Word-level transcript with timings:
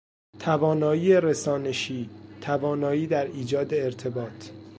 توانایی 0.39 1.21
رسانشی، 1.21 2.09
توانایی 2.41 3.07
در 3.07 3.25
ایجاد 3.25 3.73
ارتباط 3.73 4.51